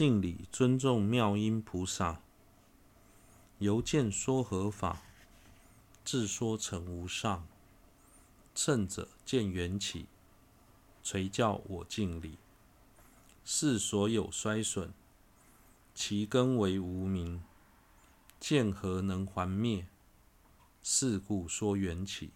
[0.00, 2.22] 敬礼尊重妙音菩萨，
[3.58, 5.02] 由见说合法，
[6.06, 7.46] 自说成无上。
[8.54, 10.06] 乘者见缘起，
[11.02, 12.38] 垂教我敬礼。
[13.44, 14.94] 是所有衰损，
[15.94, 17.42] 其根为无明。
[18.38, 19.86] 见何能还灭？
[20.82, 22.30] 是故说缘起。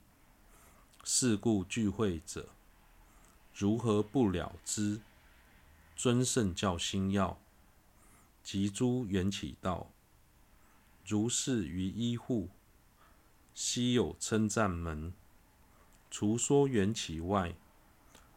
[1.02, 2.50] 是故聚会者，
[3.54, 5.00] 如何不了知？
[5.96, 7.38] 尊圣教心要，
[8.44, 9.90] 及诸缘起道，
[11.06, 12.50] 如是于一户，
[13.54, 15.14] 悉有称赞门。
[16.10, 17.56] 除说缘起外，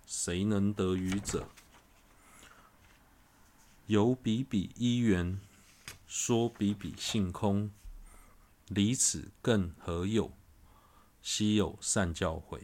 [0.08, 1.50] 谁能得余者？
[3.88, 5.40] 由彼彼因缘，
[6.08, 7.70] 说彼彼性空，
[8.68, 10.32] 离此更何有？
[11.22, 12.62] 悉有善教诲。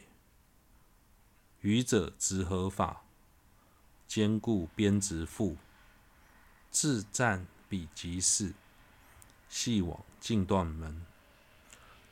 [1.60, 3.04] 愚者执何法？
[4.08, 5.56] 坚固边执缚，
[6.74, 8.52] 自赞彼即是，
[9.48, 11.06] 系往尽断门。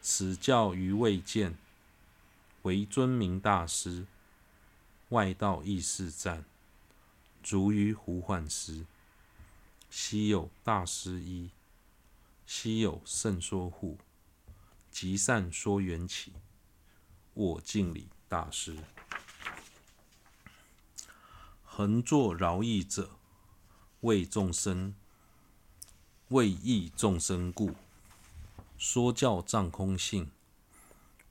[0.04, 1.58] 此教余未见，
[2.62, 4.06] 唯尊名大师。
[5.10, 6.46] 外道亦是赞，
[7.42, 8.86] 足于胡幻师。
[9.90, 11.50] 悉有大师一，
[12.46, 13.98] 悉有胜说护，
[14.92, 16.34] 极善说缘起。
[17.34, 18.78] 我敬礼大师。
[21.64, 23.10] 恒作饶益者，
[24.02, 24.96] 为众生，
[26.30, 27.76] 为益众生故，
[28.76, 30.32] 说教藏空性，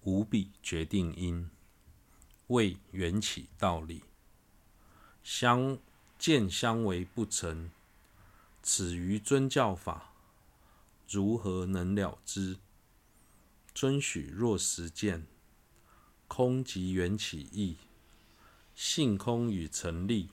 [0.04, 1.50] 无比决定因，
[2.46, 4.04] 为缘起道理。
[5.24, 5.78] 相
[6.16, 7.70] 见相违不成。
[8.62, 10.12] 此于尊教法，
[11.08, 12.58] 如何能了知？
[13.74, 15.26] 尊许若实见，
[16.28, 17.78] 空即缘起义，
[18.76, 20.28] 性空与成立，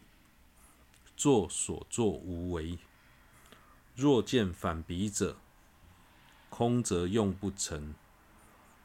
[1.17, 2.77] 作所作无为。
[3.95, 5.35] 若见反彼者，
[6.49, 7.95] 空则用不成，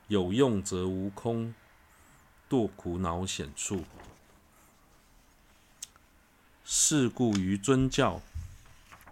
[0.09, 1.55] 有用则无空，
[2.49, 3.85] 堕苦恼险处。
[6.65, 8.21] 是故于尊教。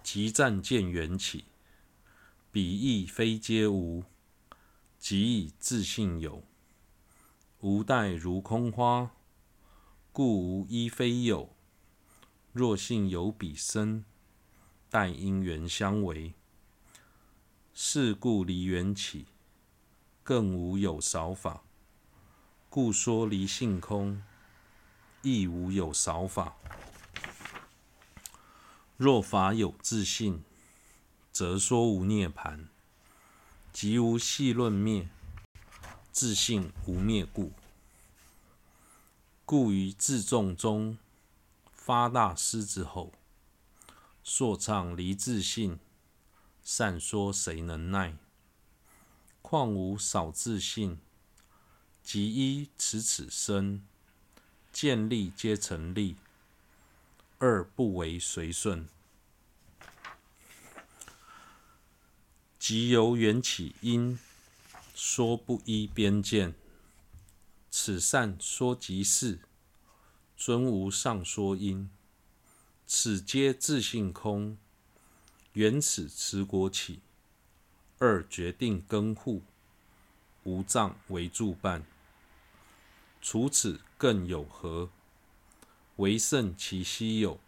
[0.02, 1.44] 即赞见缘起，
[2.50, 4.02] 彼亦非皆无，
[4.98, 6.42] 即以自信有。
[7.60, 9.10] 无待如空花，
[10.10, 11.54] 故无一非有。
[12.52, 14.04] 若性有彼生，
[14.90, 16.34] 待因缘相违。
[17.72, 19.26] 是故离缘起，
[20.24, 21.62] 更无有少法。
[22.68, 24.20] 故说离性空，
[25.22, 26.56] 亦无有少法。
[28.96, 30.42] 若法有自性，
[31.30, 32.66] 则说无涅槃，
[33.72, 35.08] 即无戏论灭，
[36.10, 37.52] 自性无灭故。
[39.44, 40.98] 故于自众中
[41.90, 43.12] 发大师之后，
[44.22, 45.80] 说唱离自性，
[46.62, 48.16] 善说谁能耐？
[49.42, 51.00] 况无少自性，
[52.04, 53.84] 即依此此生，
[54.72, 56.14] 见利皆成立。
[57.40, 58.88] 二不为随顺，
[62.56, 64.16] 即由缘起因
[64.94, 66.54] 说不依边见。
[67.68, 69.40] 此善说即是，
[70.42, 71.90] 尊无上说因。
[72.86, 74.56] 此皆自性空，
[75.52, 77.00] 缘此持国起。
[77.98, 79.42] 二决定根护，
[80.44, 81.84] 无障为助伴。
[83.20, 84.88] 除此更有何？
[85.96, 87.38] 唯胜其稀有，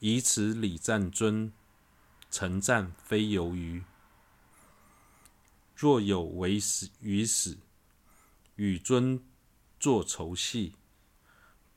[0.00, 1.52] 以此礼赞尊，
[2.32, 3.84] 诚赞非由于。
[5.76, 6.58] 若有违
[6.98, 7.58] 于死，
[8.56, 9.22] 与尊
[9.78, 10.72] 作仇戏，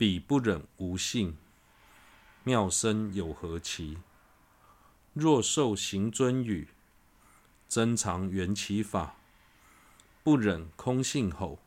[0.00, 1.36] 彼不忍无信，
[2.42, 3.98] 妙身有何奇？
[5.12, 6.68] 若受行尊语，
[7.68, 9.16] 珍藏缘起法，
[10.22, 11.58] 不忍空性吼，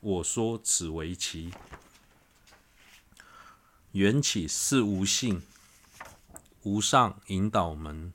[0.00, 1.50] 我说此为奇。
[3.92, 5.40] 缘起是无性，
[6.64, 8.12] 无上引导门。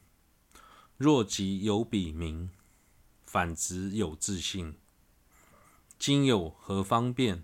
[0.98, 2.52] 若即有彼名，
[3.26, 4.76] 反执有自性。
[5.98, 7.44] 今有何方便，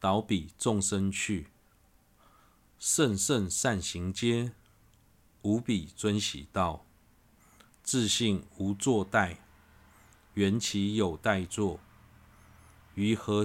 [0.00, 1.48] 导彼众生去？
[2.78, 4.52] 甚甚善行皆，
[5.42, 6.84] 无比尊喜道。
[7.82, 9.44] 自性无作待，
[10.34, 11.78] 缘起有待作。
[12.94, 13.44] 于何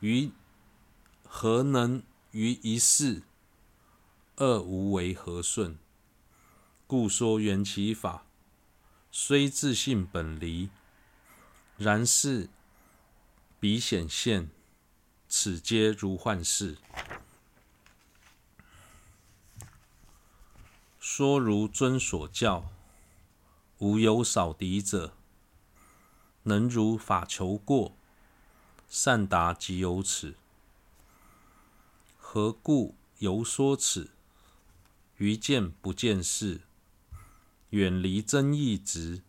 [0.00, 0.32] 于
[1.24, 2.02] 何能？
[2.32, 3.22] 于一事，
[4.36, 5.76] 二无为和顺，
[6.86, 8.24] 故说缘起法，
[9.10, 10.70] 虽自性本离，
[11.76, 12.48] 然是
[13.58, 14.48] 彼显现，
[15.32, 16.76] 此皆如幻事。
[20.98, 22.68] 说如尊所教，
[23.78, 25.14] 无有少敌者。
[26.42, 27.94] 能如法求过，
[28.88, 30.34] 善达即有此。
[32.18, 34.10] 何故犹说此？
[35.18, 36.62] 愚见不见事，
[37.68, 39.22] 远离争议执，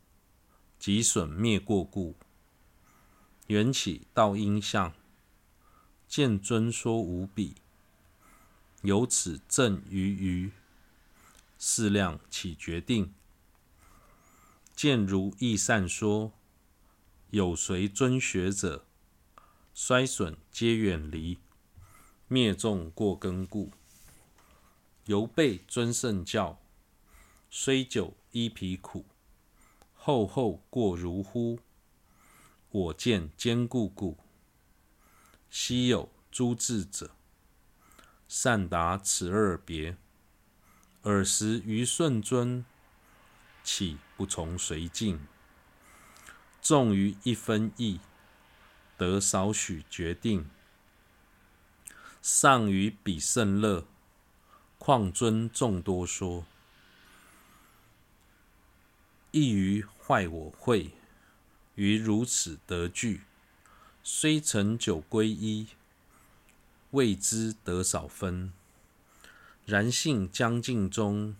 [0.79, 2.15] 即损灭过故。
[3.45, 4.93] 缘起道因相，
[6.11, 7.55] 见尊说无比，
[8.81, 10.51] 由此证于余。
[11.57, 13.13] 是量起决定，
[14.75, 16.33] 见如意善说，
[17.29, 18.83] 有随尊学者，
[19.73, 21.37] 衰损皆远离，
[22.27, 23.71] 灭众过根故。
[25.05, 26.59] 犹被尊圣教，
[27.49, 29.05] 虽久衣皮苦，
[29.95, 31.59] 厚厚过如乎？
[32.71, 34.17] 我见坚固故。
[35.53, 37.11] 昔有诸智者，
[38.25, 39.97] 善达此二别。
[41.03, 42.63] 尔时于顺尊，
[43.61, 45.19] 岂不从随进？
[46.61, 47.99] 重于一分义，
[48.95, 50.49] 得少许决定。
[52.21, 53.85] 尚于彼甚乐，
[54.77, 56.45] 况尊众多说？
[59.31, 60.91] 亦于坏我慧。
[61.75, 63.21] 于如此得具，
[64.03, 65.67] 虽成九归一，
[66.91, 68.51] 未知得少分。
[69.65, 71.35] 然性将尽终，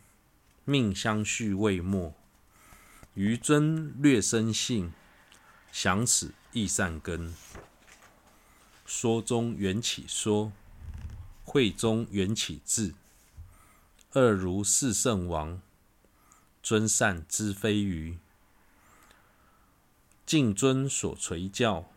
[0.64, 2.14] 命相续未没。
[3.16, 4.94] 余尊略生信，
[5.72, 7.34] 想此亦善根。
[8.86, 10.52] 说中缘起说，
[11.44, 12.94] 会中缘起智。
[14.12, 15.62] 二如是圣王，
[16.62, 18.18] 尊善知非愚。
[20.26, 21.90] 敬尊所垂教，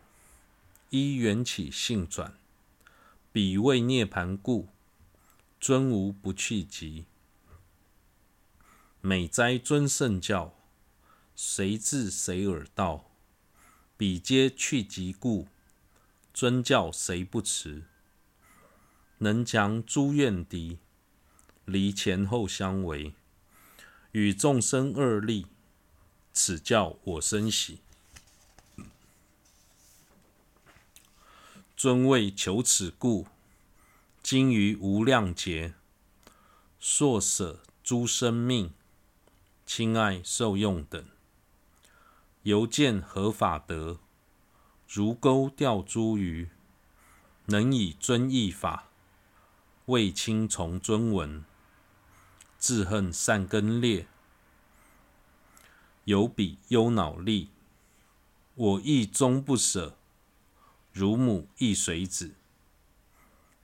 [0.95, 2.39] 依缘起性转，
[3.33, 4.69] 彼为涅盘故，
[5.61, 7.07] 尊无不去及。
[9.01, 10.55] 美哉尊圣教，
[11.35, 13.11] 谁至谁尔道？
[13.97, 15.49] 彼皆去及故，
[16.33, 17.83] 尊教谁不持？
[19.19, 20.79] 能降诸怨敌，
[21.65, 23.15] 离前后相违，
[24.13, 25.49] 与众生二利，
[26.33, 27.81] 此教我深喜。
[31.77, 33.27] 尊为求此故，
[34.23, 35.75] 今于无量劫，
[36.79, 38.73] 硕舍诸生命，
[39.67, 41.05] 亲爱受用等。
[42.45, 43.99] 犹见何法得？
[44.89, 46.49] 如钩钓诸鱼，
[47.47, 48.89] 能以尊义法，
[49.87, 51.45] 为亲从尊闻。
[52.57, 54.07] 自恨善根劣，
[56.05, 57.51] 有彼忧恼力，
[58.55, 59.97] 我亦终不舍。
[60.95, 62.37] 如母亦随子，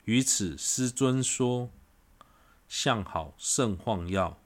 [0.04, 1.70] 于此师尊说，
[2.66, 4.36] 相好甚晃耀，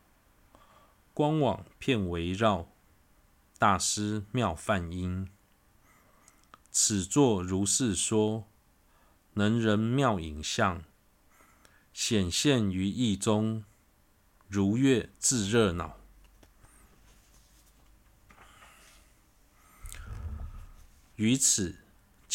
[1.14, 2.68] 光网遍围绕，
[3.58, 5.30] 大师妙梵音。
[6.70, 8.46] 此作如是说，
[9.32, 10.84] 能人妙影像，
[11.94, 13.64] 显现于意中，
[14.46, 15.96] 如月自热恼。
[21.16, 21.83] 于此。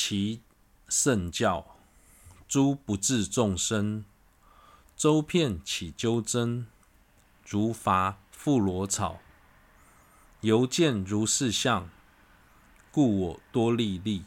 [0.01, 0.39] 其
[0.87, 1.75] 圣教，
[2.47, 4.05] 诸不治众生，
[4.95, 6.67] 周遍起纠争？
[7.45, 9.19] 如伐覆罗草，
[10.39, 11.89] 犹见如是相，
[12.91, 14.23] 故我多利利，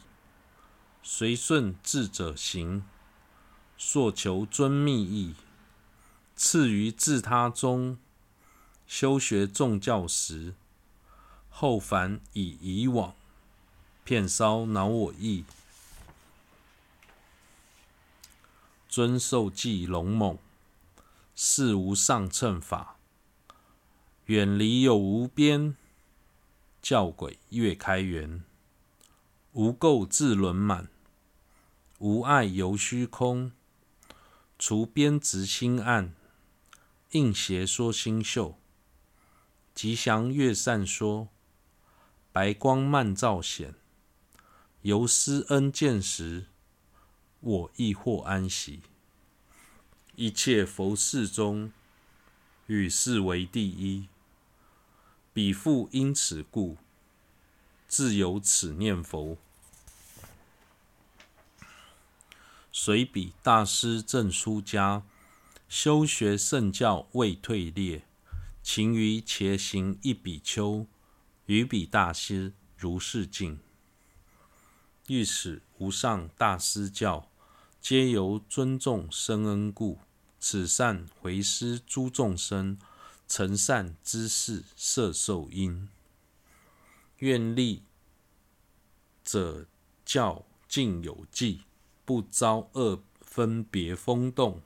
[1.01, 2.83] 随顺智者行，
[3.75, 5.33] 所求尊密意，
[6.35, 7.97] 次于自他中，
[8.85, 10.53] 修学众教时，
[11.49, 13.15] 后凡以以往，
[14.03, 15.43] 遍烧恼我意。
[18.95, 20.37] 尊受记龙猛，
[21.33, 22.97] 是无上乘法，
[24.25, 25.75] 远离有无边，
[26.79, 28.43] 教轨越开圆，
[29.53, 30.89] 无垢自轮满，
[31.97, 33.51] 无碍由虚空，
[34.59, 36.13] 除边执心暗，
[37.13, 38.59] 应邪说心秀，
[39.73, 41.29] 吉祥月善说，
[42.31, 43.73] 白光漫照显，
[44.83, 46.45] 由师恩见时。
[47.45, 48.79] 我亦获安息，
[50.15, 51.73] 一切佛事中，
[52.67, 54.07] 与是为第一。
[55.33, 56.77] 彼复因此故，
[57.85, 59.37] 自有此念佛。
[62.71, 65.03] 随彼大师正出家，
[65.67, 68.05] 修学圣教未退劣，
[68.61, 70.87] 勤于且行一比丘，
[71.47, 73.59] 与彼大师如是境。
[75.07, 77.27] 欲使无上大师教。
[77.83, 79.99] 皆由尊重生恩故，
[80.39, 82.79] 此善回施诸众生，
[83.27, 85.89] 成善知识摄受因。
[87.17, 87.83] 愿力
[89.25, 89.65] 者
[90.05, 91.63] 教尽有纪，
[92.05, 94.61] 不遭恶分别风动。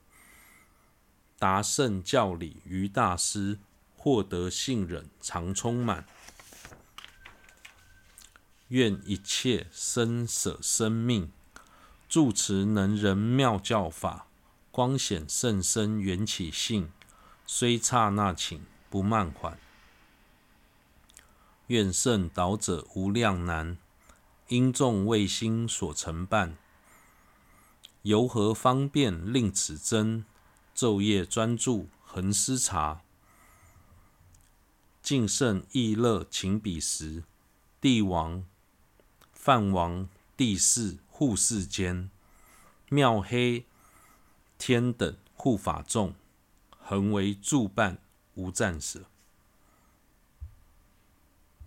[1.40, 3.58] 达圣教理于大师，
[3.96, 6.06] 获得信任常充满。
[8.68, 11.32] 愿一切生舍生命，
[12.18, 14.26] 住持能人妙教法，
[14.72, 16.92] 光显甚深缘起性，
[17.46, 19.60] 虽刹那顷不慢缓。
[21.68, 23.78] 愿圣导者无量难，
[24.48, 26.58] 因众未心所承办。
[28.02, 30.26] 由何方便令此真？
[30.76, 33.02] 昼夜专注恒思察。
[35.04, 37.24] 尽胜意乐勤彼时，
[37.80, 38.44] 帝王、
[39.32, 42.12] 梵王、帝释护世间，
[42.90, 43.66] 妙黑
[44.60, 46.14] 天等护法众，
[46.70, 47.98] 恒为助伴
[48.36, 49.06] 无暂舍。